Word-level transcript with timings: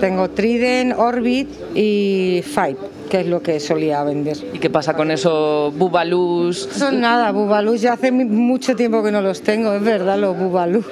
Tengo 0.00 0.30
Trident, 0.30 0.94
Orbit 0.98 1.48
y 1.74 2.42
Five, 2.44 2.76
que 3.10 3.20
es 3.20 3.26
lo 3.26 3.42
que 3.42 3.60
solía 3.60 4.02
vender. 4.04 4.36
¿Y 4.52 4.58
qué 4.58 4.70
pasa 4.70 4.94
con 4.94 5.10
eso, 5.10 5.72
Bubalús? 5.76 6.68
Son 6.72 7.00
nada, 7.00 7.30
Bubalús, 7.32 7.80
ya 7.80 7.94
hace 7.94 8.10
mucho 8.12 8.74
tiempo 8.74 9.02
que 9.02 9.12
no 9.12 9.22
los 9.22 9.42
tengo, 9.42 9.72
es 9.74 9.82
verdad, 9.82 10.18
los 10.18 10.36
Bubalús. 10.36 10.84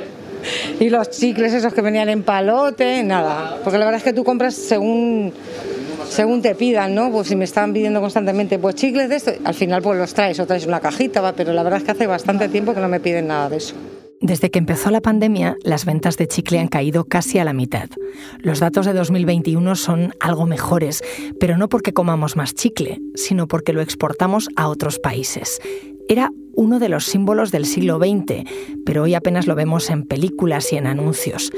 Y 0.78 0.88
los 0.88 1.10
chicles 1.10 1.52
esos 1.52 1.74
que 1.74 1.82
venían 1.82 2.08
en 2.08 2.22
palote, 2.22 3.02
nada. 3.02 3.58
Porque 3.62 3.78
la 3.78 3.84
verdad 3.84 3.98
es 3.98 4.04
que 4.04 4.12
tú 4.12 4.24
compras 4.24 4.54
según 4.54 5.32
según 6.10 6.42
te 6.42 6.54
pidan, 6.56 6.94
¿no? 6.94 7.10
Pues 7.12 7.28
si 7.28 7.36
me 7.36 7.44
están 7.44 7.72
pidiendo 7.72 8.00
constantemente, 8.00 8.58
pues 8.58 8.74
chicles 8.74 9.08
de 9.08 9.16
esto, 9.16 9.32
al 9.44 9.54
final 9.54 9.80
pues 9.80 9.98
los 9.98 10.12
traes 10.12 10.40
o 10.40 10.46
traes 10.46 10.66
una 10.66 10.80
cajita, 10.80 11.20
va, 11.20 11.32
pero 11.32 11.52
la 11.52 11.62
verdad 11.62 11.78
es 11.78 11.84
que 11.84 11.92
hace 11.92 12.06
bastante 12.06 12.48
tiempo 12.48 12.74
que 12.74 12.80
no 12.80 12.88
me 12.88 12.98
piden 13.00 13.28
nada 13.28 13.48
de 13.48 13.56
eso. 13.58 13.74
Desde 14.22 14.50
que 14.50 14.58
empezó 14.58 14.90
la 14.90 15.00
pandemia, 15.00 15.56
las 15.64 15.86
ventas 15.86 16.18
de 16.18 16.28
chicle 16.28 16.58
han 16.58 16.68
caído 16.68 17.04
casi 17.04 17.38
a 17.38 17.44
la 17.44 17.54
mitad. 17.54 17.88
Los 18.38 18.60
datos 18.60 18.84
de 18.84 18.92
2021 18.92 19.74
son 19.76 20.12
algo 20.20 20.44
mejores, 20.44 21.02
pero 21.40 21.56
no 21.56 21.70
porque 21.70 21.94
comamos 21.94 22.36
más 22.36 22.54
chicle, 22.54 23.00
sino 23.14 23.48
porque 23.48 23.72
lo 23.72 23.80
exportamos 23.80 24.50
a 24.56 24.68
otros 24.68 24.98
países. 24.98 25.58
Era 26.10 26.32
uno 26.56 26.80
de 26.80 26.88
los 26.88 27.04
símbolos 27.04 27.52
del 27.52 27.64
siglo 27.64 27.98
XX, 27.98 28.42
pero 28.84 29.04
hoy 29.04 29.14
apenas 29.14 29.46
lo 29.46 29.54
vemos 29.54 29.90
en 29.90 30.02
películas 30.02 30.72
y 30.72 30.76
en 30.76 30.88
anuncios. 30.88 31.52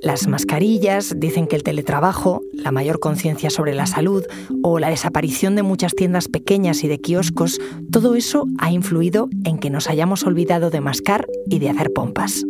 Las 0.00 0.28
mascarillas 0.28 1.16
dicen 1.18 1.48
que 1.48 1.56
el 1.56 1.64
teletrabajo, 1.64 2.40
la 2.52 2.70
mayor 2.70 3.00
conciencia 3.00 3.50
sobre 3.50 3.74
la 3.74 3.86
salud 3.86 4.22
o 4.62 4.78
la 4.78 4.90
desaparición 4.90 5.56
de 5.56 5.64
muchas 5.64 5.92
tiendas 5.96 6.28
pequeñas 6.28 6.84
y 6.84 6.88
de 6.88 7.00
kioscos, 7.00 7.58
todo 7.90 8.14
eso 8.14 8.46
ha 8.58 8.70
influido 8.70 9.28
en 9.42 9.58
que 9.58 9.70
nos 9.70 9.90
hayamos 9.90 10.22
olvidado 10.22 10.70
de 10.70 10.80
mascar 10.80 11.26
y 11.50 11.58
de 11.58 11.70
hacer 11.70 11.92
pompas. 11.92 12.44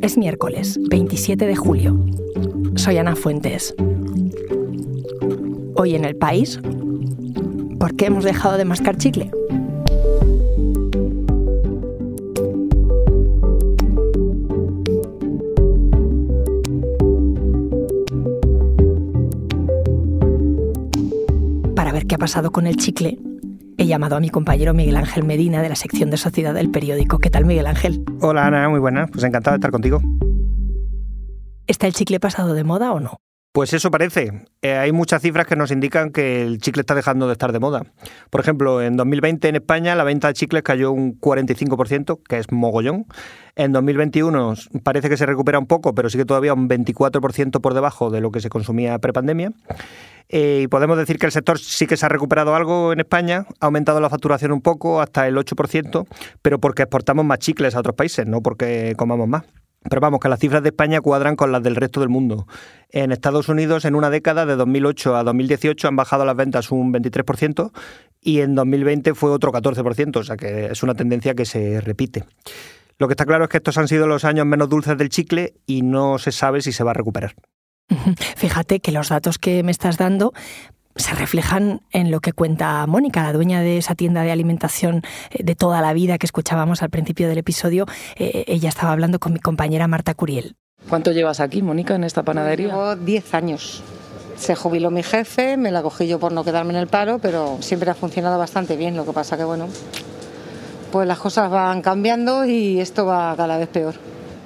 Es 0.00 0.16
miércoles, 0.16 0.80
27 0.88 1.46
de 1.46 1.56
julio. 1.56 2.06
Soy 2.76 2.96
Ana 2.96 3.16
Fuentes. 3.16 3.74
Hoy 5.76 5.94
en 5.94 6.06
el 6.06 6.16
país, 6.16 6.58
¿por 7.78 7.94
qué 7.96 8.06
hemos 8.06 8.24
dejado 8.24 8.56
de 8.56 8.64
mascar 8.64 8.96
chicle? 8.96 9.30
Qué 22.12 22.16
ha 22.16 22.18
pasado 22.18 22.52
con 22.52 22.66
el 22.66 22.76
chicle, 22.76 23.18
he 23.78 23.86
llamado 23.86 24.16
a 24.16 24.20
mi 24.20 24.28
compañero 24.28 24.74
Miguel 24.74 24.98
Ángel 24.98 25.24
Medina 25.24 25.62
de 25.62 25.70
la 25.70 25.76
sección 25.76 26.10
de 26.10 26.18
Sociedad 26.18 26.52
del 26.52 26.70
periódico. 26.70 27.18
¿Qué 27.18 27.30
tal, 27.30 27.46
Miguel 27.46 27.66
Ángel? 27.66 28.04
Hola, 28.20 28.48
Ana, 28.48 28.68
muy 28.68 28.80
buena. 28.80 29.06
Pues 29.06 29.24
encantado 29.24 29.54
de 29.54 29.60
estar 29.60 29.70
contigo. 29.70 29.98
¿Está 31.66 31.86
el 31.86 31.94
chicle 31.94 32.20
pasado 32.20 32.52
de 32.52 32.64
moda 32.64 32.92
o 32.92 33.00
no? 33.00 33.16
Pues 33.52 33.72
eso 33.72 33.90
parece. 33.90 34.44
Eh, 34.60 34.76
hay 34.76 34.92
muchas 34.92 35.22
cifras 35.22 35.46
que 35.46 35.56
nos 35.56 35.70
indican 35.70 36.10
que 36.10 36.42
el 36.42 36.58
chicle 36.58 36.80
está 36.80 36.94
dejando 36.94 37.28
de 37.28 37.32
estar 37.32 37.50
de 37.50 37.60
moda. 37.60 37.84
Por 38.28 38.42
ejemplo, 38.42 38.82
en 38.82 38.98
2020 38.98 39.48
en 39.48 39.56
España 39.56 39.94
la 39.94 40.04
venta 40.04 40.28
de 40.28 40.34
chicles 40.34 40.62
cayó 40.62 40.92
un 40.92 41.18
45%, 41.18 42.22
que 42.28 42.38
es 42.38 42.52
mogollón. 42.52 43.06
En 43.56 43.72
2021 43.72 44.52
parece 44.82 45.08
que 45.08 45.16
se 45.16 45.24
recupera 45.24 45.58
un 45.58 45.66
poco, 45.66 45.94
pero 45.94 46.10
sigue 46.10 46.26
todavía 46.26 46.52
un 46.52 46.68
24% 46.68 47.62
por 47.62 47.72
debajo 47.72 48.10
de 48.10 48.20
lo 48.20 48.30
que 48.30 48.40
se 48.40 48.50
consumía 48.50 48.98
prepandemia. 48.98 49.52
Eh, 50.32 50.62
y 50.64 50.68
podemos 50.68 50.96
decir 50.96 51.18
que 51.18 51.26
el 51.26 51.32
sector 51.32 51.58
sí 51.58 51.86
que 51.86 51.98
se 51.98 52.06
ha 52.06 52.08
recuperado 52.08 52.54
algo 52.54 52.92
en 52.92 53.00
España, 53.00 53.46
ha 53.60 53.66
aumentado 53.66 54.00
la 54.00 54.08
facturación 54.08 54.50
un 54.50 54.62
poco, 54.62 55.02
hasta 55.02 55.28
el 55.28 55.36
8%, 55.36 56.06
pero 56.40 56.58
porque 56.58 56.82
exportamos 56.82 57.26
más 57.26 57.38
chicles 57.38 57.74
a 57.76 57.80
otros 57.80 57.94
países, 57.94 58.26
no 58.26 58.40
porque 58.40 58.94
comamos 58.96 59.28
más. 59.28 59.44
Pero 59.88 60.00
vamos, 60.00 60.20
que 60.20 60.28
las 60.28 60.38
cifras 60.38 60.62
de 60.62 60.70
España 60.70 61.00
cuadran 61.00 61.36
con 61.36 61.52
las 61.52 61.62
del 61.62 61.76
resto 61.76 62.00
del 62.00 62.08
mundo. 62.08 62.46
En 62.88 63.12
Estados 63.12 63.48
Unidos, 63.48 63.84
en 63.84 63.94
una 63.94 64.10
década, 64.10 64.46
de 64.46 64.56
2008 64.56 65.16
a 65.16 65.24
2018, 65.24 65.88
han 65.88 65.96
bajado 65.96 66.24
las 66.24 66.36
ventas 66.36 66.70
un 66.70 66.92
23% 66.94 67.70
y 68.20 68.40
en 68.40 68.54
2020 68.54 69.14
fue 69.14 69.30
otro 69.30 69.52
14%, 69.52 70.16
o 70.16 70.24
sea 70.24 70.36
que 70.36 70.66
es 70.66 70.82
una 70.82 70.94
tendencia 70.94 71.34
que 71.34 71.44
se 71.44 71.80
repite. 71.80 72.24
Lo 72.98 73.08
que 73.08 73.12
está 73.14 73.26
claro 73.26 73.44
es 73.44 73.50
que 73.50 73.56
estos 73.56 73.76
han 73.76 73.88
sido 73.88 74.06
los 74.06 74.24
años 74.24 74.46
menos 74.46 74.68
dulces 74.68 74.96
del 74.96 75.08
chicle 75.08 75.54
y 75.66 75.82
no 75.82 76.18
se 76.18 76.32
sabe 76.32 76.62
si 76.62 76.72
se 76.72 76.84
va 76.84 76.92
a 76.92 76.94
recuperar. 76.94 77.34
Fíjate 78.36 78.80
que 78.80 78.92
los 78.92 79.08
datos 79.08 79.38
que 79.38 79.62
me 79.62 79.70
estás 79.70 79.96
dando 79.96 80.32
se 80.96 81.14
reflejan 81.14 81.80
en 81.90 82.10
lo 82.10 82.20
que 82.20 82.32
cuenta 82.32 82.86
Mónica, 82.86 83.22
la 83.22 83.32
dueña 83.32 83.60
de 83.60 83.78
esa 83.78 83.94
tienda 83.94 84.22
de 84.22 84.32
alimentación 84.32 85.02
eh, 85.30 85.42
de 85.42 85.54
toda 85.54 85.80
la 85.80 85.92
vida 85.92 86.18
que 86.18 86.26
escuchábamos 86.26 86.82
al 86.82 86.90
principio 86.90 87.28
del 87.28 87.38
episodio. 87.38 87.86
Eh, 88.16 88.44
ella 88.46 88.68
estaba 88.68 88.92
hablando 88.92 89.18
con 89.18 89.32
mi 89.32 89.38
compañera 89.38 89.88
Marta 89.88 90.14
Curiel. 90.14 90.56
¿Cuánto 90.88 91.12
llevas 91.12 91.40
aquí, 91.40 91.62
Mónica, 91.62 91.94
en 91.94 92.04
esta 92.04 92.22
panadería? 92.22 92.68
Llevo 92.68 92.96
10 92.96 93.34
años. 93.34 93.82
Se 94.36 94.56
jubiló 94.56 94.90
mi 94.90 95.02
jefe, 95.02 95.56
me 95.56 95.70
la 95.70 95.82
cogí 95.82 96.08
yo 96.08 96.18
por 96.18 96.32
no 96.32 96.42
quedarme 96.44 96.72
en 96.72 96.80
el 96.80 96.88
paro, 96.88 97.20
pero 97.20 97.58
siempre 97.60 97.90
ha 97.90 97.94
funcionado 97.94 98.38
bastante 98.38 98.76
bien. 98.76 98.96
Lo 98.96 99.06
que 99.06 99.12
pasa 99.12 99.36
que, 99.36 99.44
bueno, 99.44 99.68
pues 100.90 101.06
las 101.06 101.18
cosas 101.18 101.50
van 101.50 101.80
cambiando 101.82 102.44
y 102.44 102.80
esto 102.80 103.06
va 103.06 103.34
cada 103.36 103.56
vez 103.56 103.68
peor. 103.68 103.94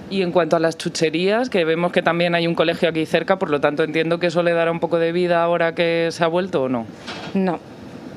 Y 0.09 0.22
en 0.22 0.31
cuanto 0.31 0.56
a 0.56 0.61
las 0.61 0.78
chucherías, 0.78 1.50
que 1.50 1.65
vemos 1.65 1.91
que 1.91 2.03
también 2.03 2.34
hay 2.34 2.47
un 2.47 2.55
colegio 2.55 2.89
aquí 2.89 3.06
cerca, 3.06 3.39
por 3.39 3.50
lo 3.50 3.61
tanto 3.61 3.83
entiendo 3.83 4.21
que 4.21 4.28
eso 4.28 4.43
le 4.43 4.53
dará 4.53 4.71
un 4.71 4.78
poco 4.78 4.99
de 4.99 5.11
vida 5.12 5.43
ahora 5.43 5.75
que 5.75 6.09
se 6.12 6.22
ha 6.22 6.28
vuelto 6.28 6.62
o 6.62 6.69
no. 6.69 6.87
No, 7.34 7.59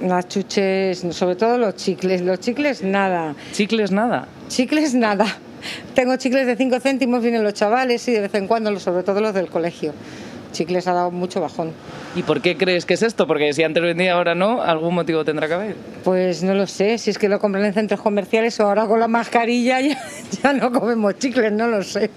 las 0.01 0.27
chuches, 0.27 1.03
sobre 1.11 1.35
todo 1.35 1.57
los 1.57 1.75
chicles, 1.75 2.21
los 2.21 2.39
chicles 2.39 2.83
nada. 2.83 3.33
¿Chicles 3.53 3.91
nada? 3.91 4.27
Chicles 4.49 4.93
nada. 4.93 5.25
Tengo 5.93 6.15
chicles 6.17 6.45
de 6.45 6.55
5 6.55 6.79
céntimos, 6.79 7.21
vienen 7.21 7.43
los 7.43 7.53
chavales 7.53 8.07
y 8.07 8.11
de 8.11 8.21
vez 8.21 8.35
en 8.35 8.47
cuando, 8.47 8.77
sobre 8.79 9.03
todo 9.03 9.19
los 9.19 9.33
del 9.33 9.47
colegio. 9.47 9.93
Chicles 10.51 10.87
ha 10.87 10.93
dado 10.93 11.11
mucho 11.11 11.41
bajón. 11.41 11.73
¿Y 12.15 12.23
por 12.23 12.41
qué 12.41 12.57
crees 12.57 12.85
que 12.85 12.95
es 12.95 13.03
esto? 13.03 13.27
Porque 13.27 13.53
si 13.53 13.63
antes 13.63 13.83
vendía, 13.83 14.13
ahora 14.13 14.33
no, 14.33 14.63
algún 14.63 14.95
motivo 14.95 15.23
tendrá 15.23 15.47
que 15.47 15.53
haber. 15.53 15.75
Pues 16.03 16.41
no 16.43 16.55
lo 16.55 16.65
sé, 16.65 16.97
si 16.97 17.11
es 17.11 17.19
que 17.19 17.29
lo 17.29 17.39
compran 17.39 17.65
en 17.65 17.73
centros 17.73 18.01
comerciales 18.01 18.59
o 18.59 18.65
ahora 18.65 18.87
con 18.87 18.99
la 18.99 19.07
mascarilla 19.07 19.79
ya, 19.79 20.01
no 20.59 20.71
comemos 20.71 21.17
chicles, 21.17 21.51
no 21.51 21.67
lo 21.67 21.83
sé. 21.83 22.09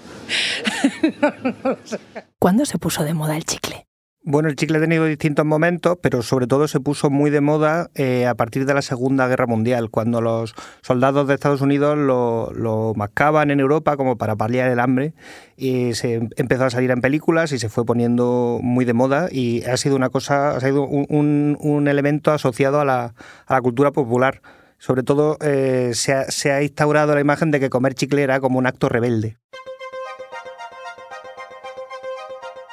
no 1.41 1.53
lo 1.63 1.77
sé. 1.83 1.99
¿Cuándo 2.39 2.65
se 2.65 2.77
puso 2.77 3.03
de 3.03 3.13
moda 3.13 3.35
el 3.35 3.45
chicle? 3.45 3.85
Bueno, 4.25 4.47
el 4.47 4.55
chicle 4.55 4.77
ha 4.77 4.79
tenido 4.79 5.03
distintos 5.03 5.45
momentos, 5.45 5.97
pero 6.01 6.21
sobre 6.21 6.47
todo 6.47 6.69
se 6.69 6.79
puso 6.79 7.09
muy 7.09 7.29
de 7.29 7.41
moda 7.41 7.89
eh, 7.93 8.25
a 8.25 8.35
partir 8.35 8.65
de 8.65 8.73
la 8.73 8.81
Segunda 8.81 9.27
Guerra 9.27 9.47
Mundial, 9.47 9.89
cuando 9.89 10.21
los 10.21 10.55
soldados 10.81 11.27
de 11.27 11.33
Estados 11.33 11.59
Unidos 11.59 11.97
lo, 11.97 12.49
lo, 12.53 12.93
mascaban 12.95 13.51
en 13.51 13.59
Europa 13.59 13.97
como 13.97 14.17
para 14.17 14.37
paliar 14.37 14.69
el 14.69 14.79
hambre 14.79 15.13
y 15.57 15.93
se 15.95 16.29
empezó 16.37 16.63
a 16.63 16.69
salir 16.69 16.91
en 16.91 17.01
películas 17.01 17.51
y 17.51 17.59
se 17.59 17.67
fue 17.67 17.83
poniendo 17.83 18.59
muy 18.63 18.85
de 18.85 18.93
moda 18.93 19.27
y 19.29 19.65
ha 19.65 19.75
sido 19.75 19.97
una 19.97 20.09
cosa, 20.09 20.51
ha 20.55 20.59
sido 20.61 20.83
un, 20.83 21.57
un, 21.59 21.87
elemento 21.89 22.31
asociado 22.31 22.79
a 22.79 22.85
la, 22.85 23.15
a 23.45 23.53
la, 23.53 23.61
cultura 23.61 23.91
popular. 23.91 24.41
Sobre 24.83 25.01
todo 25.01 25.37
eh, 25.39 25.91
se, 25.93 26.11
ha, 26.11 26.29
se 26.29 26.51
ha 26.51 26.61
instaurado 26.61 27.15
la 27.15 27.21
imagen 27.21 27.51
de 27.51 27.61
que 27.61 27.69
comer 27.69 27.93
chicle 27.93 28.21
era 28.21 28.41
como 28.41 28.59
un 28.59 28.67
acto 28.67 28.89
rebelde. 28.89 29.37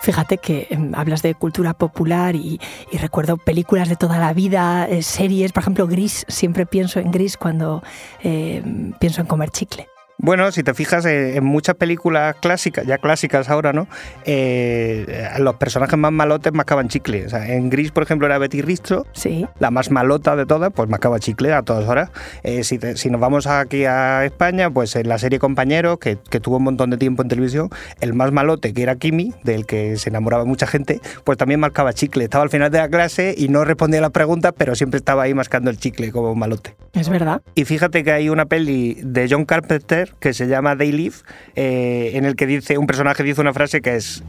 Fíjate 0.02 0.38
que 0.38 0.66
em, 0.70 0.92
hablas 0.96 1.22
de 1.22 1.36
cultura 1.36 1.72
popular 1.72 2.34
y, 2.34 2.58
recuerdo 2.92 3.36
películas 3.36 3.88
de 3.88 3.94
toda 3.94 4.18
la 4.18 4.32
vida, 4.32 4.88
eh, 4.88 5.02
series, 5.02 5.52
por 5.52 5.62
ejemplo, 5.62 5.86
Gris, 5.86 6.24
siempre 6.26 6.66
pienso 6.66 6.98
en 6.98 7.12
Gris 7.12 7.36
cuando 7.36 7.80
em, 8.24 8.92
pienso 8.98 9.20
en 9.20 9.28
comer 9.28 9.50
chicle. 9.50 9.86
Bueno, 10.22 10.52
si 10.52 10.62
te 10.62 10.74
fijas 10.74 11.06
eh, 11.06 11.36
en 11.36 11.44
muchas 11.44 11.76
películas 11.76 12.36
clásicas, 12.42 12.86
ya 12.86 12.98
clásicas 12.98 13.48
ahora, 13.48 13.72
¿no? 13.72 13.88
Eh, 14.26 15.30
los 15.38 15.54
personajes 15.54 15.98
más 15.98 16.12
malotes 16.12 16.52
mascaban 16.52 16.88
chicle. 16.88 17.26
en 17.32 17.70
Gris, 17.70 17.90
por 17.90 18.02
ejemplo, 18.02 18.26
era 18.26 18.36
Betty 18.36 18.60
Ristro, 18.60 19.06
sí. 19.12 19.46
la 19.60 19.70
más 19.70 19.90
malota 19.90 20.36
de 20.36 20.44
todas, 20.44 20.72
pues 20.74 20.90
mascaba 20.90 21.18
chicle 21.20 21.54
a 21.54 21.62
todas 21.62 21.88
horas. 21.88 22.10
Eh, 22.42 22.64
si, 22.64 22.78
nos 23.08 23.18
vamos 23.18 23.46
aquí 23.46 23.86
a 23.86 24.26
España, 24.26 24.70
pues 24.70 24.94
en 24.94 25.08
la 25.08 25.18
serie 25.18 25.38
Compañeros, 25.38 25.98
que, 25.98 26.16
tuvo 26.16 26.58
un 26.58 26.64
montón 26.64 26.90
de 26.90 26.98
tiempo 26.98 27.22
en 27.22 27.28
televisión, 27.28 27.70
el 28.02 28.12
más 28.12 28.30
malote, 28.30 28.74
que 28.74 28.82
era 28.82 28.96
Kimi, 28.96 29.32
del 29.42 29.64
que 29.64 29.96
se 29.96 30.10
enamoraba 30.10 30.44
mucha 30.44 30.66
gente, 30.66 31.00
pues 31.24 31.38
también 31.38 31.60
mascaba 31.60 31.94
chicle. 31.94 32.24
Estaba 32.24 32.44
al 32.44 32.50
final 32.50 32.70
de 32.70 32.76
la 32.76 32.90
clase 32.90 33.34
y 33.38 33.48
no 33.48 33.64
respondía 33.64 34.00
a 34.00 34.02
las 34.02 34.10
preguntas, 34.10 34.52
pero 34.54 34.74
siempre 34.74 34.98
estaba 34.98 35.22
ahí 35.22 35.32
mascando 35.32 35.70
el 35.70 35.78
chicle 35.78 36.12
como 36.12 36.34
malote. 36.34 36.76
Es 36.92 37.08
verdad. 37.08 37.40
Y 37.54 37.64
fíjate 37.64 38.04
que 38.04 38.12
hay 38.12 38.28
una 38.28 38.44
peli 38.44 38.98
de 39.02 39.26
John 39.30 39.46
Carpenter 39.46 40.09
que 40.18 40.34
se 40.34 40.46
llama 40.46 40.76
They 40.76 40.92
Live, 40.92 41.16
eh, 41.54 42.12
en 42.14 42.24
el 42.24 42.36
que 42.36 42.46
dice 42.46 42.78
un 42.78 42.86
personaje 42.86 43.22
dice 43.22 43.40
una 43.40 43.52
frase 43.52 43.80
que 43.80 43.96
es 43.96 44.22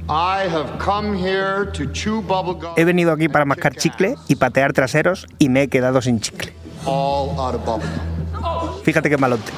He 2.78 2.86
venido 2.86 3.12
aquí 3.12 3.30
para 3.30 3.46
mascar 3.46 3.76
chicle 3.76 4.16
y 4.28 4.36
patear 4.36 4.74
traseros 4.74 5.28
y 5.40 5.50
me 5.50 5.64
he 5.64 5.68
quedado 5.68 6.02
sin 6.02 6.20
chicle. 6.20 6.54
Fíjate 8.84 9.10
qué 9.10 9.18
malote. 9.18 9.52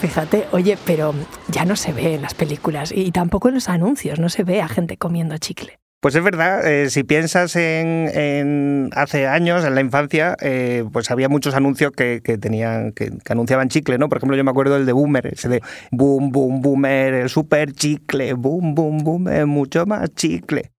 Fíjate, 0.00 0.46
oye, 0.52 0.78
pero 0.84 1.12
ya 1.48 1.64
no 1.64 1.74
se 1.74 1.92
ve 1.92 2.14
en 2.14 2.22
las 2.22 2.34
películas 2.34 2.92
y 2.94 3.10
tampoco 3.10 3.48
en 3.48 3.54
los 3.54 3.68
anuncios, 3.68 4.20
no 4.20 4.28
se 4.28 4.44
ve 4.44 4.62
a 4.62 4.68
gente 4.68 4.96
comiendo 4.96 5.36
chicle. 5.38 5.78
Pues 6.00 6.14
es 6.14 6.22
verdad, 6.22 6.64
eh, 6.64 6.90
si 6.90 7.02
piensas 7.02 7.56
en, 7.56 8.88
hace 8.94 9.26
años, 9.26 9.64
en 9.64 9.74
la 9.74 9.80
infancia, 9.80 10.36
eh, 10.40 10.84
pues 10.92 11.10
había 11.10 11.28
muchos 11.28 11.54
anuncios 11.54 11.90
que, 11.90 12.20
tenían, 12.40 12.92
que, 12.92 13.10
anunciaban 13.28 13.68
chicle, 13.68 13.98
¿no? 13.98 14.08
Por 14.08 14.18
ejemplo, 14.18 14.36
yo 14.36 14.44
me 14.44 14.52
acuerdo 14.52 14.74
del 14.74 14.86
de 14.86 14.92
Boomer, 14.92 15.26
ese 15.26 15.48
de 15.48 15.60
Boom, 15.90 16.30
Boom, 16.30 16.62
Boomer, 16.62 17.14
el 17.14 17.28
super 17.28 17.72
chicle, 17.72 18.34
Boom, 18.34 18.76
Boom, 18.76 19.02
Boomer, 19.02 19.46
mucho 19.46 19.86
más 19.86 20.14
chicle. 20.14 20.70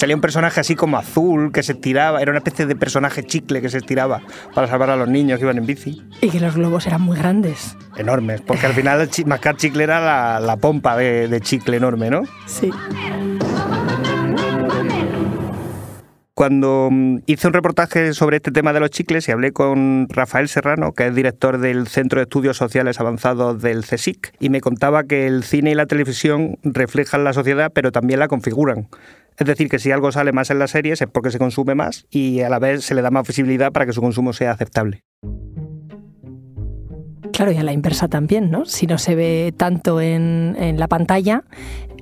Salía 0.00 0.16
un 0.16 0.22
personaje 0.22 0.58
así 0.58 0.76
como 0.76 0.96
azul 0.96 1.52
que 1.52 1.62
se 1.62 1.74
tiraba, 1.74 2.22
era 2.22 2.30
una 2.30 2.38
especie 2.38 2.64
de 2.64 2.74
personaje 2.74 3.22
chicle 3.22 3.60
que 3.60 3.68
se 3.68 3.76
estiraba 3.76 4.22
para 4.54 4.66
salvar 4.66 4.88
a 4.88 4.96
los 4.96 5.10
niños 5.10 5.38
que 5.38 5.44
iban 5.44 5.58
en 5.58 5.66
bici. 5.66 6.02
Y 6.22 6.30
que 6.30 6.40
los 6.40 6.54
globos 6.54 6.86
eran 6.86 7.02
muy 7.02 7.18
grandes. 7.18 7.76
Enormes, 7.98 8.40
porque 8.40 8.64
al 8.64 8.72
final 8.74 9.10
mascar 9.26 9.58
chicle 9.58 9.84
era 9.84 10.40
la, 10.40 10.56
pompa 10.56 10.96
de, 10.96 11.28
de 11.28 11.40
chicle 11.42 11.76
enorme, 11.76 12.08
¿no? 12.08 12.22
Sí. 12.46 12.70
Cuando 16.40 16.88
mm, 16.90 17.18
hice 17.26 17.48
un 17.48 17.52
reportaje 17.52 18.14
sobre 18.14 18.36
este 18.38 18.50
tema 18.50 18.72
de 18.72 18.80
los 18.80 18.88
chicles 18.88 19.28
y 19.28 19.32
hablé 19.32 19.52
con 19.52 20.06
Rafael 20.08 20.48
Serrano, 20.48 20.92
que 20.92 21.08
es 21.08 21.14
director 21.14 21.58
del 21.58 21.86
Centro 21.86 22.20
de 22.20 22.22
Estudios 22.22 22.56
Sociales 22.56 22.98
Avanzados 22.98 23.60
del 23.60 23.84
CSIC, 23.84 24.32
y 24.40 24.48
me 24.48 24.62
contaba 24.62 25.04
que 25.04 25.26
el 25.26 25.44
cine 25.44 25.72
y 25.72 25.74
la 25.74 25.84
televisión 25.84 26.56
reflejan 26.62 27.24
la 27.24 27.34
sociedad, 27.34 27.70
pero 27.74 27.92
también 27.92 28.20
la 28.20 28.28
configuran. 28.28 28.88
Es 29.40 29.46
decir, 29.46 29.70
que 29.70 29.78
si 29.78 29.90
algo 29.90 30.12
sale 30.12 30.32
más 30.32 30.50
en 30.50 30.58
las 30.58 30.70
series 30.70 31.00
es 31.00 31.08
porque 31.08 31.30
se 31.30 31.38
consume 31.38 31.74
más 31.74 32.06
y 32.10 32.42
a 32.42 32.50
la 32.50 32.58
vez 32.58 32.84
se 32.84 32.94
le 32.94 33.00
da 33.00 33.10
más 33.10 33.26
visibilidad 33.26 33.72
para 33.72 33.86
que 33.86 33.94
su 33.94 34.02
consumo 34.02 34.34
sea 34.34 34.52
aceptable. 34.52 35.02
Claro, 37.32 37.50
y 37.50 37.56
a 37.56 37.62
la 37.62 37.72
inversa 37.72 38.06
también, 38.06 38.50
¿no? 38.50 38.66
Si 38.66 38.86
no 38.86 38.98
se 38.98 39.14
ve 39.14 39.54
tanto 39.56 40.02
en, 40.02 40.56
en 40.58 40.78
la 40.78 40.88
pantalla, 40.88 41.44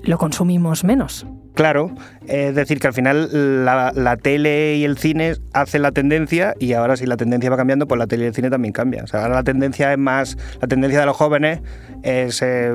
lo 0.03 0.19
consumimos 0.19 0.83
menos. 0.83 1.27
Claro, 1.59 1.91
es 2.29 2.55
decir, 2.55 2.79
que 2.79 2.87
al 2.87 2.93
final 2.93 3.65
la, 3.65 4.17
tele 4.23 4.77
y 4.77 4.85
el 4.85 4.97
cine 4.97 5.35
hacen 5.53 5.83
la 5.83 5.91
tendencia 5.91 6.55
y 6.61 6.75
ahora 6.75 6.97
si 6.97 7.05
la 7.05 7.17
tendencia 7.17 7.51
va 7.51 7.57
cambiando, 7.57 7.89
pues 7.89 7.99
la 7.99 8.07
tele 8.07 8.27
y 8.27 8.29
el 8.29 8.35
cine 8.35 8.49
también 8.49 8.73
cambian. 8.73 9.03
O 9.03 9.07
sea, 9.09 9.23
ahora 9.23 9.35
la 9.35 9.43
tendencia 9.43 9.93
es 9.93 9.99
más, 9.99 10.39
la 10.61 10.69
tendencia 10.69 11.01
de 11.01 11.07
los 11.07 11.17
jóvenes 11.17 11.61
es, 12.05 12.43
eh, 12.43 12.71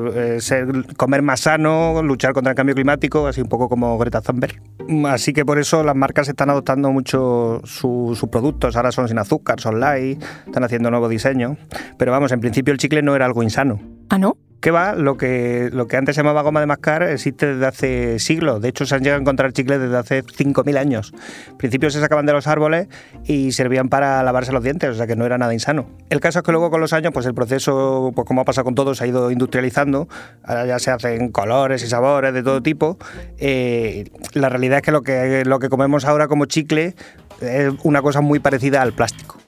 comer 0.98 1.22
más 1.22 1.40
sano, 1.40 2.04
luchar 2.04 2.34
contra 2.34 2.52
el 2.52 2.58
cambio 2.58 2.76
climático, 2.76 3.26
así 3.26 3.40
un 3.40 3.48
poco 3.48 3.70
como 3.70 3.98
Greta 3.98 4.20
Thunberg. 4.20 4.62
Así 5.06 5.32
que 5.32 5.46
por 5.46 5.60
eso 5.60 5.82
las 5.86 5.96
marcas 5.96 6.28
están 6.28 6.50
adoptando 6.50 6.92
mucho 6.92 7.62
sus 7.64 8.20
productos. 8.30 8.76
Ahora 8.76 8.92
son 8.92 9.08
sin 9.08 9.18
azúcar, 9.18 9.62
son 9.62 9.80
light, 9.80 10.22
están 10.46 10.66
haciendo 10.66 10.92
nuevos 10.92 11.10
diseños. 11.10 11.58
Pero 11.98 12.12
vamos, 12.12 12.34
en 12.34 12.42
principio 12.42 12.74
el 12.74 12.80
chicle 12.80 13.02
no 13.02 13.16
era 13.16 13.28
algo 13.28 13.44
insano. 13.44 13.80
¿Ah, 14.10 14.18
no? 14.18 14.36
¿Qué 14.64 14.72
va? 14.72 14.96
Lo 14.96 15.18
que, 15.18 15.70
lo 15.74 15.90
que 15.90 15.98
antes 15.98 16.16
se 16.16 16.22
llamaba 16.22 16.42
goma 16.42 16.62
de 16.62 16.68
mascar 16.68 17.04
existe 17.04 17.48
desde 17.48 17.66
hace 17.66 18.20
siglos. 18.20 18.62
De 18.62 18.70
hecho, 18.70 18.86
se 18.86 18.96
han 18.96 19.02
llegado 19.02 19.20
a 19.20 19.22
encontrar 19.22 19.52
chicles 19.52 19.78
desde 19.78 19.98
hace 19.98 20.24
5.000 20.24 20.78
años. 20.78 21.14
Al 21.50 21.58
principio 21.58 21.90
se 21.90 22.00
sacaban 22.00 22.26
de 22.26 22.32
los 22.32 22.48
árboles 22.48 22.88
y 23.26 23.52
servían 23.52 23.90
para 23.90 24.24
lavarse 24.24 24.54
los 24.54 24.64
dientes, 24.64 24.92
o 24.92 24.94
sea 24.94 25.06
que 25.06 25.18
no 25.18 25.26
era 25.26 25.38
nada 25.38 25.54
insano. 25.54 25.90
El 26.10 26.22
caso 26.22 26.40
es 26.40 26.46
que 26.46 26.54
luego 26.54 26.72
con 26.72 26.80
los 26.80 26.94
años, 26.94 27.12
pues 27.14 27.26
el 27.26 27.34
proceso, 27.34 28.14
pues 28.16 28.26
como 28.26 28.40
ha 28.40 28.46
pasado 28.46 28.64
con 28.64 28.74
todo, 28.74 28.96
se 28.96 29.04
ha 29.04 29.08
ido 29.08 29.32
industrializando. 29.32 30.08
Ahora 30.46 30.66
ya 30.66 30.80
se 30.80 30.92
hacen 30.92 31.30
colores 31.34 31.84
y 31.84 31.88
sabores 31.88 32.34
de 32.34 32.42
todo 32.42 32.64
tipo. 32.64 32.98
Eh, 33.40 34.06
la 34.32 34.48
realidad 34.48 34.78
es 34.78 34.84
que 34.84 34.92
lo, 34.94 35.02
que 35.02 35.44
lo 35.44 35.60
que 35.60 35.68
comemos 35.68 36.06
ahora 36.06 36.30
como 36.30 36.46
chicle 36.46 36.96
es 37.42 37.74
una 37.84 38.02
cosa 38.02 38.22
muy 38.22 38.40
parecida 38.40 38.82
al 38.82 38.94
plástico. 38.94 39.40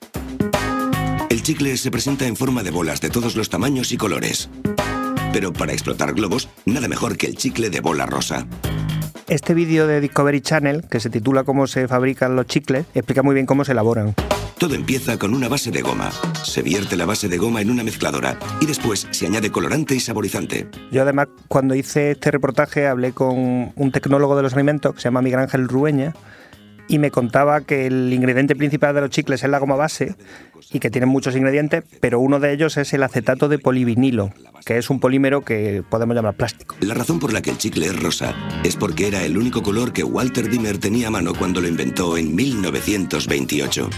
El 1.30 1.42
chicle 1.42 1.78
se 1.78 1.90
presenta 1.90 2.28
en 2.28 2.36
forma 2.36 2.64
de 2.64 2.72
bolas 2.72 3.00
de 3.00 3.10
todos 3.10 3.38
los 3.38 3.50
tamaños 3.50 3.94
y 3.94 3.98
colores. 3.98 4.50
Pero 5.36 5.52
para 5.52 5.74
explotar 5.74 6.14
globos, 6.14 6.48
nada 6.66 6.88
mejor 6.88 7.18
que 7.18 7.28
el 7.28 7.36
chicle 7.36 7.70
de 7.70 7.82
bola 7.82 8.06
rosa. 8.06 8.48
Este 9.28 9.54
vídeo 9.54 9.86
de 9.86 10.00
Discovery 10.00 10.40
Channel, 10.40 10.86
que 10.90 11.02
se 11.02 11.10
titula 11.10 11.44
Cómo 11.44 11.68
se 11.68 11.90
fabrican 11.90 12.38
los 12.38 12.46
chicles, 12.46 12.86
explica 12.94 13.22
muy 13.22 13.34
bien 13.34 13.46
cómo 13.46 13.66
se 13.66 13.74
elaboran. 13.74 14.16
Todo 14.58 14.76
empieza 14.76 15.20
con 15.20 15.34
una 15.34 15.50
base 15.50 15.72
de 15.72 15.82
goma. 15.82 16.10
Se 16.42 16.62
vierte 16.62 16.96
la 16.96 17.06
base 17.06 17.28
de 17.28 17.38
goma 17.38 17.60
en 17.60 17.70
una 17.70 17.84
mezcladora 17.84 18.40
y 18.62 18.66
después 18.66 19.10
se 19.12 19.26
añade 19.26 19.52
colorante 19.52 19.94
y 19.94 20.00
saborizante. 20.00 20.70
Yo 20.90 21.02
además 21.02 21.28
cuando 21.50 21.76
hice 21.76 22.12
este 22.12 22.32
reportaje 22.32 22.88
hablé 22.88 23.12
con 23.12 23.74
un 23.76 23.92
tecnólogo 23.92 24.38
de 24.38 24.44
los 24.44 24.54
alimentos 24.54 24.96
que 24.96 25.02
se 25.02 25.10
llama 25.10 25.22
Miguel 25.22 25.42
Ángel 25.42 25.68
Rueña 25.68 26.14
y 26.88 27.00
me 27.00 27.12
contaba 27.12 27.62
que 27.62 27.88
el 27.88 28.12
ingrediente 28.14 28.56
principal 28.56 28.94
de 28.96 29.02
los 29.02 29.10
chicles 29.10 29.44
es 29.44 29.50
la 29.50 29.60
goma 29.60 29.76
base 29.76 30.16
y 30.72 30.80
que 30.80 30.90
tienen 30.90 31.10
muchos 31.10 31.36
ingredientes, 31.36 31.84
pero 32.00 32.20
uno 32.20 32.40
de 32.40 32.54
ellos 32.54 32.78
es 32.78 32.94
el 32.94 33.04
acetato 33.04 33.50
de 33.50 33.60
polivinilo, 33.60 34.32
que 34.66 34.78
es 34.78 34.90
un 34.90 35.00
polímero 35.00 35.42
que 35.42 35.84
podemos 35.90 36.16
llamar 36.16 36.36
plástico. 36.36 36.76
La 36.82 36.94
razón 36.94 37.20
por 37.20 37.34
la 37.34 37.42
que 37.42 37.52
el 37.52 37.58
chicle 37.58 37.88
es 37.88 38.02
rosa 38.02 38.34
es 38.64 38.76
porque 38.76 39.08
era 39.08 39.24
el 39.24 39.38
único 39.38 39.64
color 39.64 39.94
que 39.94 40.04
Walter 40.04 40.50
Dimmer 40.50 40.78
tenía 40.78 41.08
a 41.08 41.12
mano 41.12 41.34
cuando 41.34 41.62
lo 41.62 41.68
inventó 41.68 42.18
en 42.18 42.36
1928. 42.36 43.90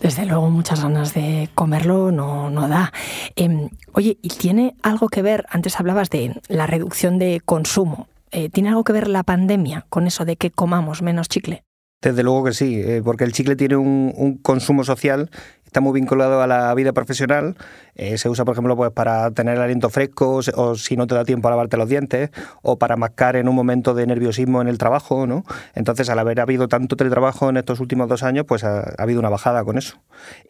Desde 0.00 0.26
luego 0.26 0.50
muchas 0.50 0.82
ganas 0.82 1.14
de 1.14 1.48
comerlo 1.54 2.10
no, 2.10 2.50
no 2.50 2.66
da. 2.66 2.92
Em, 3.36 3.68
oye, 3.92 4.18
¿y 4.20 4.30
tiene 4.30 4.74
algo 4.82 5.08
que 5.08 5.22
ver, 5.22 5.46
antes 5.48 5.78
hablabas 5.78 6.10
de 6.10 6.40
la 6.48 6.66
reducción 6.66 7.20
de 7.20 7.40
consumo, 7.44 8.08
eh, 8.32 8.48
¿tiene 8.48 8.70
algo 8.70 8.82
que 8.82 8.92
ver 8.92 9.06
la 9.06 9.22
pandemia 9.22 9.86
con 9.88 10.08
eso 10.08 10.24
de 10.24 10.36
que 10.36 10.50
comamos 10.50 11.02
menos 11.02 11.28
chicle? 11.28 11.62
Desde 12.02 12.22
luego 12.24 12.44
que 12.44 12.52
sí, 12.52 12.80
eh, 12.80 13.00
porque 13.04 13.24
el 13.24 13.32
chicle 13.32 13.54
tiene 13.56 13.76
un, 13.76 14.38
consumo 14.42 14.84
social 14.84 15.30
está 15.64 15.80
muy 15.80 15.98
vinculado 15.98 16.42
a 16.42 16.46
la 16.46 16.74
vida 16.74 16.92
profesional. 16.92 17.56
Eh, 17.94 18.16
se 18.16 18.28
usa, 18.28 18.44
por 18.44 18.52
ejemplo, 18.54 18.74
pues 18.74 18.90
para 18.90 19.30
tener 19.32 19.56
el 19.56 19.62
aliento 19.62 19.90
fresco 19.90 20.40
o 20.54 20.74
si 20.76 20.96
no 20.96 21.06
te 21.06 21.14
da 21.14 21.24
tiempo 21.24 21.48
a 21.48 21.50
lavarte 21.50 21.76
los 21.76 21.88
dientes 21.88 22.30
o 22.62 22.78
para 22.78 22.96
mascar 22.96 23.36
en 23.36 23.48
un 23.48 23.54
momento 23.54 23.92
de 23.94 24.06
nerviosismo 24.06 24.62
en 24.62 24.68
el 24.68 24.78
trabajo, 24.78 25.26
¿no? 25.26 25.44
Entonces, 25.74 26.08
al 26.08 26.18
haber 26.18 26.40
habido 26.40 26.68
tanto 26.68 26.96
teletrabajo 26.96 27.50
en 27.50 27.58
estos 27.58 27.80
últimos 27.80 28.08
dos 28.08 28.22
años, 28.22 28.46
pues 28.46 28.64
ha, 28.64 28.94
habido 28.96 29.20
una 29.20 29.28
bajada 29.28 29.62
con 29.64 29.76
eso. 29.76 30.00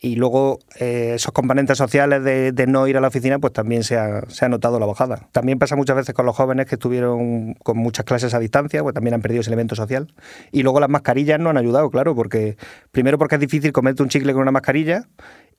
Y 0.00 0.16
luego 0.16 0.60
eh, 0.78 1.12
esos 1.16 1.32
componentes 1.32 1.78
sociales 1.78 2.22
de, 2.22 2.66
no 2.68 2.86
ir 2.86 2.96
a 2.96 3.00
la 3.00 3.08
oficina, 3.08 3.40
pues 3.40 3.52
también 3.52 3.82
se 3.82 3.98
ha, 3.98 4.22
se 4.28 4.44
ha 4.44 4.48
notado 4.48 4.78
la 4.78 4.86
bajada. 4.86 5.28
También 5.32 5.58
pasa 5.58 5.74
muchas 5.74 5.96
veces 5.96 6.14
con 6.14 6.26
los 6.26 6.36
jóvenes 6.36 6.66
que 6.66 6.76
estuvieron 6.76 7.54
con 7.54 7.76
muchas 7.76 8.04
clases 8.04 8.34
a 8.34 8.38
distancia, 8.38 8.82
pues 8.82 8.94
también 8.94 9.14
han 9.14 9.22
perdido 9.22 9.40
ese 9.40 9.50
elemento 9.50 9.74
social. 9.74 10.14
Y 10.52 10.62
luego 10.62 10.78
las 10.78 10.88
mascarillas 10.88 11.40
no 11.40 11.50
han 11.50 11.56
ayudado, 11.56 11.90
claro, 11.90 12.14
porque 12.14 12.56
primero 12.92 13.18
porque 13.18 13.34
es 13.34 13.40
difícil 13.40 13.72
comerte 13.72 14.02
un 14.02 14.08
chicle 14.08 14.32
con 14.32 14.42
una 14.42 14.52
mascarilla 14.52 15.08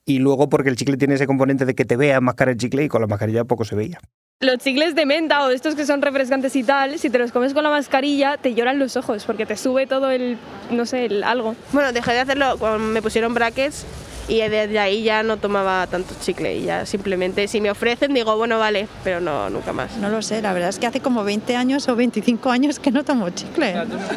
y 0.06 0.18
luego 0.18 0.48
porque 0.48 0.68
el 0.68 0.76
chicle 0.76 0.96
tiene 0.96 1.14
ese 1.14 1.26
componente 1.26 1.64
de 1.64 1.74
que 1.74 1.84
te 1.84 1.96
veas 1.96 2.20
más 2.20 2.34
el 2.38 2.56
chicle 2.56 2.84
y 2.84 2.88
con 2.88 3.00
la 3.00 3.06
mascarilla 3.06 3.44
poco 3.44 3.64
se 3.64 3.74
veía. 3.74 4.00
Los 4.40 4.58
chicles 4.58 4.94
de 4.94 5.06
menta 5.06 5.46
o 5.46 5.50
estos 5.50 5.74
que 5.74 5.86
son 5.86 6.02
refrescantes 6.02 6.54
y 6.56 6.64
tal, 6.64 6.98
si 6.98 7.08
te 7.08 7.18
los 7.18 7.32
comes 7.32 7.54
con 7.54 7.62
la 7.62 7.70
mascarilla, 7.70 8.36
te 8.36 8.52
lloran 8.54 8.78
los 8.78 8.96
ojos 8.96 9.24
porque 9.24 9.46
te 9.46 9.56
sube 9.56 9.86
todo 9.86 10.10
el, 10.10 10.36
no 10.70 10.84
sé, 10.86 11.06
el 11.06 11.24
algo. 11.24 11.54
Bueno, 11.72 11.92
dejé 11.92 12.12
de 12.12 12.20
hacerlo 12.20 12.56
cuando 12.58 12.78
me 12.80 13.00
pusieron 13.00 13.32
brackets 13.32 13.86
y 14.28 14.40
desde 14.40 14.78
ahí 14.78 15.02
ya 15.02 15.22
no 15.22 15.36
tomaba 15.36 15.86
tanto 15.86 16.14
chicle 16.20 16.56
y 16.56 16.64
ya 16.64 16.84
simplemente 16.84 17.46
si 17.46 17.60
me 17.60 17.70
ofrecen 17.70 18.12
digo, 18.12 18.36
bueno, 18.36 18.58
vale, 18.58 18.88
pero 19.02 19.20
no, 19.20 19.48
nunca 19.50 19.72
más. 19.72 19.96
No 19.98 20.08
lo 20.08 20.20
sé, 20.20 20.42
la 20.42 20.52
verdad 20.52 20.70
es 20.70 20.78
que 20.78 20.86
hace 20.86 21.00
como 21.00 21.24
20 21.24 21.56
años 21.56 21.88
o 21.88 21.96
25 21.96 22.50
años 22.50 22.78
que 22.78 22.90
no 22.90 23.04
tomo 23.04 23.30
chicle. 23.30 23.74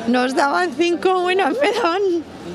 Nos 0.08 0.36
daban 0.36 0.72
cinco, 0.78 1.22
bueno, 1.22 1.46
me 1.62 1.72
daban 1.72 2.02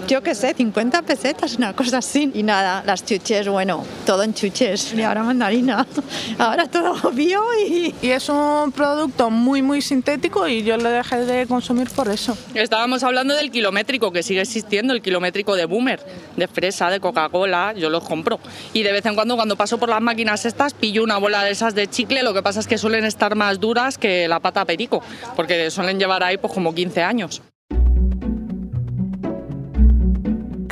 yo 0.06 0.22
qué 0.22 0.34
sé, 0.34 0.54
50 0.54 1.02
pesetas, 1.02 1.56
una 1.56 1.74
cosa 1.74 1.98
así. 1.98 2.30
Y 2.34 2.42
nada, 2.42 2.82
las 2.86 3.04
chuches, 3.04 3.48
bueno, 3.48 3.84
todo 4.06 4.22
en 4.22 4.34
chuches. 4.34 4.94
Y 4.94 5.02
ahora 5.02 5.22
mandarina. 5.22 5.86
Ahora 6.38 6.66
todo 6.66 7.10
bio 7.12 7.42
y... 7.66 7.94
Y 8.02 8.10
es 8.10 8.28
un 8.28 8.72
producto 8.72 9.30
muy, 9.30 9.62
muy 9.62 9.80
sintético 9.82 10.48
y 10.48 10.62
yo 10.62 10.76
lo 10.76 10.88
dejé 10.88 11.24
de 11.24 11.46
consumir 11.46 11.88
por 11.90 12.08
eso. 12.08 12.36
Estábamos 12.54 13.02
hablando 13.02 13.34
del 13.34 13.50
kilométrico, 13.50 14.12
que 14.12 14.22
sigue 14.22 14.40
existiendo, 14.40 14.92
el 14.92 15.02
kilométrico 15.02 15.54
de 15.54 15.66
Boomer, 15.66 16.00
de 16.36 16.48
fresa, 16.48 16.90
de 16.90 17.00
Coca-Cola, 17.00 17.74
yo 17.76 17.90
los 17.90 18.04
compro. 18.04 18.40
Y 18.72 18.82
de 18.82 18.92
vez 18.92 19.06
en 19.06 19.14
cuando, 19.14 19.36
cuando 19.36 19.56
paso 19.56 19.78
por 19.78 19.88
las 19.88 20.00
máquinas 20.00 20.44
estas, 20.44 20.74
pillo 20.74 21.02
una 21.02 21.18
bola 21.18 21.44
de 21.44 21.50
esas 21.50 21.74
de 21.74 21.88
chicle, 21.88 22.22
lo 22.22 22.34
que 22.34 22.42
pasa 22.42 22.60
es 22.60 22.66
que 22.66 22.78
suelen 22.78 23.04
estar 23.04 23.34
más 23.34 23.60
duras 23.60 23.98
que 23.98 24.28
la 24.28 24.40
pata 24.40 24.64
perico, 24.64 25.02
porque 25.36 25.70
suelen 25.70 25.98
llevar 25.98 26.22
ahí 26.22 26.38
pues 26.38 26.52
como 26.52 26.74
15 26.74 27.02
años. 27.02 27.42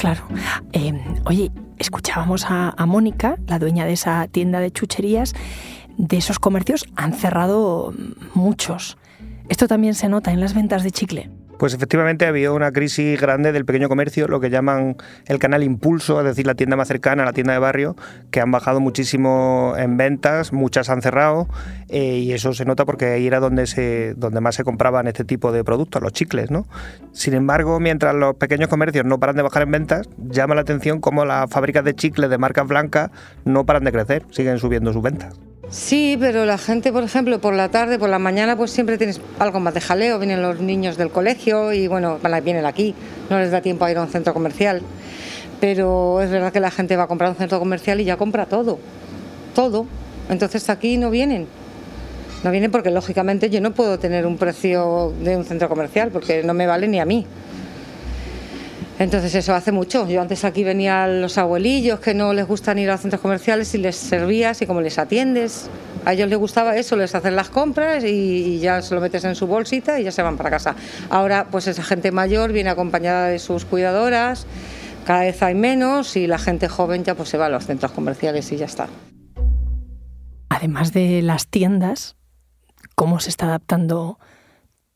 Claro. 0.01 0.23
Em, 0.73 0.99
oye, 1.27 1.53
escuchábamos 1.77 2.47
a, 2.47 2.71
a 2.75 2.87
Mónica, 2.87 3.37
la 3.47 3.59
dueña 3.59 3.85
de 3.85 3.93
esa 3.93 4.27
tienda 4.29 4.59
de 4.59 4.71
chucherías, 4.71 5.35
de 5.99 6.17
esos 6.17 6.39
comercios 6.39 6.87
han 6.97 7.13
cerrado 7.13 7.93
muchos. 8.33 8.97
Esto 9.51 9.69
también 9.69 9.93
se 9.95 10.09
nota 10.09 10.33
en 10.33 10.41
las 10.41 10.55
ventas 10.55 10.85
de 10.85 10.91
chicle. 10.91 11.31
Pues 11.61 11.75
efectivamente 11.75 12.25
había 12.25 12.53
una 12.53 12.73
crisis 12.73 13.21
grande 13.21 13.53
del 13.53 13.67
pequeño 13.67 13.91
comercio, 13.91 14.27
lo 14.29 14.41
que 14.41 14.49
llaman 14.49 14.97
el 15.27 15.39
canal 15.39 15.63
impulso, 15.63 16.19
es 16.21 16.25
decir, 16.25 16.47
la 16.47 16.55
tienda 16.55 16.75
más 16.75 16.89
cercana, 16.89 17.23
la 17.23 17.35
tienda 17.35 17.53
de 17.53 17.59
barrio, 17.59 17.97
que 18.31 18.41
han 18.41 18.51
bajado 18.51 18.81
muchísimo 18.81 19.75
en 19.77 19.99
ventas, 19.99 20.55
muchas 20.55 20.89
han 20.89 21.03
cerrado 21.03 21.49
eh, 21.91 22.17
y 22.17 22.33
eso 22.33 22.55
se 22.55 22.65
nota 22.65 22.87
porque 22.87 23.09
ahí 23.09 23.27
era 23.27 23.41
donde, 23.41 23.67
se, 23.67 24.15
donde 24.15 24.41
más 24.41 24.55
se 24.55 24.65
compraban 24.65 25.07
este 25.07 25.23
tipo 25.27 25.53
de 25.53 25.63
productos, 25.63 26.01
los 26.01 26.15
chicles. 26.15 26.51
¿no? 26.51 26.67
Sin 27.13 27.35
embargo, 27.35 27.79
mientras 27.79 28.15
los 28.15 28.37
pequeños 28.37 28.71
comercios 28.71 29.05
no 29.05 29.21
paran 29.21 29.37
de 29.37 29.43
bajar 29.43 29.65
en 29.65 29.73
ventas, 29.73 30.09
llama 30.17 30.55
la 30.55 30.63
atención 30.63 30.99
cómo 30.99 31.27
las 31.27 31.51
fábricas 31.51 31.85
de 31.85 31.95
chicles 31.95 32.31
de 32.31 32.39
marcas 32.39 32.67
blancas 32.67 33.11
no 33.45 33.67
paran 33.67 33.85
de 33.85 33.93
crecer, 33.93 34.25
siguen 34.31 34.59
subiendo 34.59 34.95
sus 34.95 35.03
ventas. 35.03 35.39
Sí, 35.71 36.17
pero 36.19 36.47
la 36.47 36.59
gente, 36.59 36.93
por 36.93 37.05
ejemplo, 37.05 37.41
por 37.41 37.55
la 37.55 37.69
tarde, 37.69 37.97
por 37.97 38.09
la 38.09 38.19
mañana, 38.19 38.57
pues 38.57 38.73
siempre 38.73 38.99
tienes 38.99 39.21
algo 39.39 39.61
más 39.61 39.73
de 39.73 39.81
jaleo. 39.81 40.19
Vienen 40.19 40.43
los 40.43 40.59
niños 40.61 40.97
del 40.97 41.11
colegio 41.11 41.73
y 41.73 41.87
bueno, 41.87 42.19
vienen 42.43 42.67
aquí. 42.67 42.93
No 43.31 43.39
les 43.39 43.53
da 43.53 43.61
tiempo 43.61 43.85
a 43.85 43.91
ir 43.91 43.97
a 43.97 44.03
un 44.03 44.09
centro 44.09 44.35
comercial. 44.35 44.83
Pero 45.61 46.21
es 46.23 46.31
verdad 46.31 46.53
que 46.53 46.59
la 46.59 46.73
gente 46.73 46.97
va 46.97 47.05
a 47.05 47.07
comprar 47.07 47.31
un 47.31 47.37
centro 47.37 47.61
comercial 47.61 48.01
y 48.01 48.05
ya 48.05 48.17
compra 48.17 48.47
todo. 48.47 48.81
Todo. 49.55 49.87
Entonces 50.29 50.69
aquí 50.71 50.97
no 50.97 51.09
vienen. 51.09 51.47
No 52.43 52.51
vienen 52.51 52.73
porque 52.73 52.91
lógicamente 52.91 53.49
yo 53.49 53.61
no 53.61 53.71
puedo 53.71 53.97
tener 54.01 54.27
un 54.27 54.39
precio 54.39 55.13
de 55.23 55.37
un 55.37 55.45
centro 55.45 55.69
comercial 55.69 56.11
porque 56.11 56.43
no 56.43 56.53
me 56.53 56.67
vale 56.67 56.89
ni 56.89 56.99
a 56.99 57.05
mí. 57.05 57.27
Entonces 59.01 59.35
eso 59.35 59.55
hace 59.55 59.73
mucho. 59.73 60.07
Yo 60.07 60.21
antes 60.21 60.45
aquí 60.45 60.63
venían 60.63 61.23
los 61.23 61.39
abuelillos 61.39 62.01
que 62.01 62.13
no 62.13 62.35
les 62.35 62.47
gustan 62.47 62.79
ir 62.79 62.91
a 62.91 62.93
los 62.93 63.01
centros 63.01 63.23
comerciales 63.23 63.75
y 63.75 63.79
les 63.79 63.97
servías 63.97 64.61
y 64.61 64.67
como 64.67 64.83
les 64.83 64.99
atiendes. 64.99 65.71
A 66.05 66.13
ellos 66.13 66.29
les 66.29 66.39
gustaba 66.39 66.77
eso, 66.77 66.97
les 66.97 67.15
hacen 67.15 67.35
las 67.35 67.49
compras 67.49 68.05
y, 68.05 68.59
ya 68.59 68.83
se 68.83 68.95
lo 68.95 69.01
metes 69.01 69.25
en 69.25 69.35
su 69.35 69.47
bolsita 69.47 69.99
y 69.99 70.05
ya 70.05 70.13
se 70.13 70.21
van 70.21 70.37
para 70.37 70.51
casa. 70.51 70.77
Ahora 71.09 71.47
pues 71.51 71.67
esa 71.67 71.83
gente 71.83 72.13
mayor 72.13 72.53
viene 72.53 72.69
acompañada 72.69 73.29
de 73.29 73.39
sus 73.39 73.65
cuidadoras, 73.65 74.47
cada 75.07 75.21
vez 75.21 75.43
hay 75.43 75.55
menos 75.55 76.15
y 76.17 76.27
la 76.27 76.37
gente 76.37 76.69
joven 76.69 77.03
ya 77.03 77.15
pues 77.15 77.31
se 77.31 77.39
va 77.39 77.47
a 77.47 77.49
los 77.49 77.65
centros 77.65 77.93
comerciales 77.93 78.53
y 78.53 78.59
ya 78.59 78.67
está. 78.67 78.91
Además 80.51 80.93
de 80.93 81.23
las 81.23 81.49
tiendas, 81.49 82.17
¿cómo 82.97 83.19
se 83.19 83.31
está 83.31 83.47
adaptando 83.47 84.19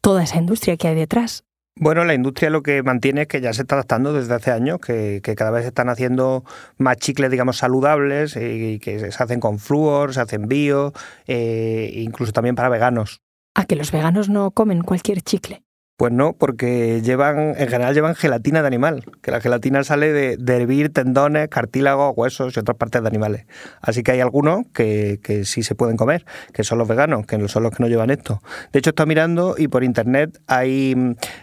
toda 0.02 0.24
esa 0.24 0.36
industria 0.36 0.76
que 0.76 0.88
hay 0.88 0.94
detrás? 0.94 1.44
Bueno, 1.76 2.04
la 2.04 2.14
industria 2.14 2.50
lo 2.50 2.62
que 2.62 2.84
mantiene 2.84 3.22
es 3.22 3.28
que 3.28 3.40
ya 3.40 3.52
se 3.52 3.62
está 3.62 3.74
adaptando 3.74 4.12
desde 4.12 4.32
hace 4.34 4.52
años, 4.52 4.78
que, 4.78 5.20
cada 5.36 5.50
vez 5.50 5.62
se 5.62 5.68
están 5.68 5.88
haciendo 5.88 6.44
más 6.78 6.98
chicles, 6.98 7.32
digamos, 7.32 7.56
saludables 7.56 8.36
y 8.36 8.78
que 8.78 9.10
se 9.10 9.22
hacen 9.22 9.40
con 9.40 9.58
flúor, 9.58 10.14
se 10.14 10.20
hacen 10.20 10.46
bio, 10.46 10.92
eh, 11.26 11.90
incluso 11.94 12.32
también 12.32 12.54
para 12.54 12.68
veganos. 12.68 13.22
¿A 13.56 13.64
que 13.64 13.74
los 13.74 13.90
veganos 13.90 14.28
no 14.28 14.52
comen 14.52 14.82
cualquier 14.82 15.22
chicle? 15.22 15.63
Pues 15.96 16.12
no, 16.12 16.32
porque 16.32 17.02
llevan, 17.02 17.50
en 17.56 17.68
general 17.68 17.94
llevan 17.94 18.16
gelatina 18.16 18.62
de 18.62 18.66
animal, 18.66 19.04
que 19.22 19.30
la 19.30 19.40
gelatina 19.40 19.84
sale 19.84 20.12
de, 20.12 20.56
hervir 20.56 20.92
tendones, 20.92 21.48
cartílagos, 21.48 22.14
huesos 22.16 22.56
y 22.56 22.58
otras 22.58 22.76
partes 22.76 23.00
de 23.00 23.06
animales. 23.06 23.46
Así 23.80 24.02
que 24.02 24.10
hay 24.10 24.20
algunos 24.20 24.66
que, 24.74 25.20
que, 25.22 25.44
sí 25.44 25.62
se 25.62 25.76
pueden 25.76 25.96
comer, 25.96 26.24
que 26.52 26.64
son 26.64 26.78
los 26.78 26.88
veganos, 26.88 27.26
que 27.26 27.46
son 27.46 27.62
los 27.62 27.70
que 27.70 27.80
no 27.80 27.88
llevan 27.88 28.10
esto. 28.10 28.42
De 28.72 28.80
hecho, 28.80 28.90
estoy 28.90 29.06
mirando 29.06 29.54
y 29.56 29.68
por 29.68 29.84
internet 29.84 30.40
hay, 30.48 30.96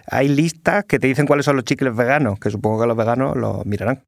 hay 0.06 0.28
listas 0.28 0.84
que 0.84 1.00
te 1.00 1.08
dicen 1.08 1.28
cuáles 1.28 1.46
son 1.46 1.56
los 1.56 1.64
chicles 1.64 1.96
veganos, 1.96 2.38
que 2.38 2.50
supongo 2.50 2.82
que 2.82 2.88
los 2.88 2.98
veganos 2.98 3.38
los 3.38 3.66
mirarán. 3.66 4.04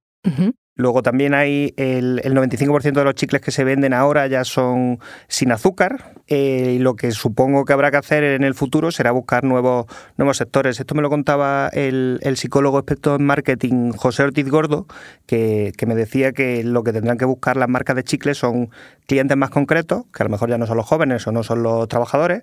Luego 0.75 1.03
también 1.03 1.35
hay 1.35 1.75
el, 1.77 2.19
95% 2.23 2.93
de 2.93 3.03
los 3.03 3.13
chicles 3.13 3.43
que 3.43 3.51
se 3.51 3.63
venden 3.63 3.93
ahora 3.93 4.25
ya 4.25 4.43
son 4.43 4.99
sin 5.27 5.51
azúcar. 5.51 6.15
Eh, 6.27 6.75
y 6.77 6.79
lo 6.79 6.95
que 6.95 7.11
supongo 7.11 7.63
que 7.63 7.73
habrá 7.73 7.91
que 7.91 7.97
hacer 7.97 8.23
en 8.23 8.43
el 8.43 8.55
futuro 8.55 8.91
será 8.91 9.11
buscar 9.11 9.43
nuevos, 9.43 9.85
nuevos 10.17 10.37
sectores. 10.37 10.79
Esto 10.79 10.95
me 10.95 11.03
lo 11.03 11.11
contaba 11.11 11.69
el, 11.73 12.19
psicólogo 12.37 12.79
experto 12.79 13.15
en 13.15 13.23
marketing 13.23 13.91
José 13.91 14.23
Ortiz 14.23 14.49
Gordo, 14.49 14.87
que, 15.27 15.73
me 15.85 15.93
decía 15.93 16.31
que 16.31 16.63
lo 16.63 16.83
que 16.83 16.91
tendrán 16.91 17.19
que 17.19 17.25
buscar 17.25 17.55
las 17.55 17.69
marcas 17.69 17.95
de 17.95 18.03
chicles 18.03 18.39
son 18.39 18.71
clientes 19.05 19.37
más 19.37 19.51
concretos, 19.51 20.05
que 20.11 20.23
a 20.23 20.25
lo 20.25 20.31
mejor 20.31 20.49
ya 20.49 20.57
no 20.57 20.65
son 20.65 20.77
los 20.77 20.87
jóvenes 20.87 21.27
o 21.27 21.31
no 21.31 21.43
son 21.43 21.61
los 21.61 21.87
trabajadores, 21.87 22.41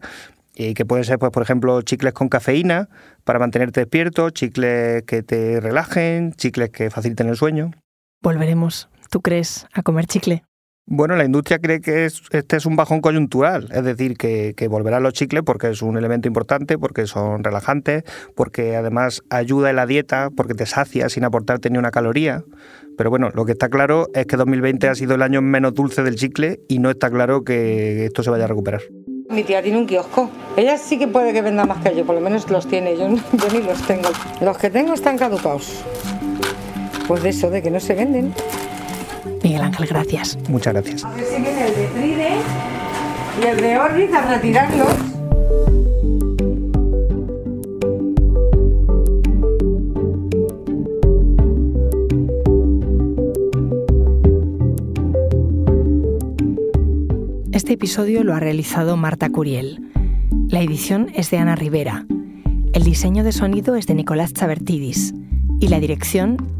y 0.54 0.74
que 0.74 0.84
pueden 0.84 1.04
ser, 1.04 1.18
pues, 1.18 1.32
por 1.32 1.42
ejemplo, 1.42 1.82
chicles 1.82 2.12
con 2.12 2.28
cafeína 2.28 2.88
para 3.24 3.40
mantenerte 3.40 3.80
despierto, 3.80 4.30
chicles 4.30 5.02
que 5.02 5.24
te 5.24 5.58
relajen, 5.58 6.32
chicles 6.34 6.70
que 6.70 6.90
faciliten 6.90 7.28
el 7.28 7.36
sueño 7.36 7.72
volveremos, 8.22 8.88
¿tú 9.10 9.20
crees, 9.20 9.66
a 9.72 9.82
comer 9.82 10.06
chicle? 10.06 10.44
Bueno, 10.92 11.14
la 11.14 11.24
industria 11.24 11.60
cree 11.60 11.80
que 11.80 12.04
este 12.04 12.56
es 12.56 12.66
un 12.66 12.74
bajón 12.74 13.00
coyuntural, 13.00 13.68
es 13.72 13.84
decir, 13.84 14.16
que, 14.16 14.54
que 14.56 14.66
volverán 14.66 15.04
los 15.04 15.12
chicles 15.12 15.44
porque 15.46 15.70
es 15.70 15.82
un 15.82 15.96
elemento 15.96 16.26
importante, 16.26 16.78
porque 16.78 17.06
son 17.06 17.44
relajantes, 17.44 18.02
porque 18.34 18.74
además 18.74 19.22
ayuda 19.30 19.70
en 19.70 19.76
la 19.76 19.86
dieta, 19.86 20.30
porque 20.36 20.54
te 20.54 20.66
sacia 20.66 21.08
sin 21.08 21.22
aportarte 21.22 21.70
ni 21.70 21.78
una 21.78 21.92
caloría. 21.92 22.42
Pero 22.98 23.08
bueno, 23.08 23.30
lo 23.34 23.44
que 23.44 23.52
está 23.52 23.68
claro 23.68 24.08
es 24.14 24.26
que 24.26 24.36
2020 24.36 24.88
ha 24.88 24.94
sido 24.96 25.14
el 25.14 25.22
año 25.22 25.40
menos 25.42 25.74
dulce 25.74 26.02
del 26.02 26.16
chicle 26.16 26.58
y 26.68 26.80
no 26.80 26.90
está 26.90 27.08
claro 27.08 27.44
que 27.44 28.06
esto 28.06 28.24
se 28.24 28.30
vaya 28.30 28.44
a 28.44 28.48
recuperar. 28.48 28.80
Mi 29.30 29.44
tía 29.44 29.62
tiene 29.62 29.78
un 29.78 29.86
kiosco. 29.86 30.28
Ella 30.56 30.76
sí 30.76 30.98
que 30.98 31.06
puede 31.06 31.32
que 31.32 31.40
venda 31.40 31.64
más 31.66 31.84
que 31.84 31.94
yo, 31.94 32.04
por 32.04 32.16
lo 32.16 32.20
menos 32.20 32.50
los 32.50 32.66
tiene, 32.66 32.96
yo, 32.96 33.08
yo 33.32 33.48
ni 33.52 33.62
los 33.62 33.80
tengo. 33.86 34.08
Los 34.40 34.58
que 34.58 34.70
tengo 34.70 34.94
están 34.94 35.16
caducados. 35.16 35.84
Pues 37.10 37.24
de 37.24 37.30
eso, 37.30 37.50
de 37.50 37.60
que 37.60 37.72
no 37.72 37.80
se 37.80 37.96
venden. 37.96 38.32
Miguel 39.42 39.62
Ángel, 39.62 39.88
gracias. 39.88 40.38
Muchas 40.48 40.74
gracias. 40.74 41.04
A 41.04 41.10
ver 41.10 41.24
si 41.24 41.42
viene 41.42 41.66
el 41.66 41.74
de 41.74 41.86
Tride 41.88 42.28
y 43.42 43.46
el 43.48 43.60
de 43.60 43.78
Orbit 43.78 44.14
a 44.14 44.36
retirarlos. 44.36 44.88
Este 57.50 57.72
episodio 57.72 58.22
lo 58.22 58.34
ha 58.34 58.38
realizado 58.38 58.96
Marta 58.96 59.30
Curiel. 59.30 59.90
La 60.46 60.60
edición 60.60 61.10
es 61.16 61.32
de 61.32 61.38
Ana 61.38 61.56
Rivera. 61.56 62.06
El 62.72 62.84
diseño 62.84 63.24
de 63.24 63.32
sonido 63.32 63.74
es 63.74 63.88
de 63.88 63.96
Nicolás 63.96 64.32
Chabertidis 64.32 65.12
y 65.58 65.66
la 65.66 65.80
dirección 65.80 66.59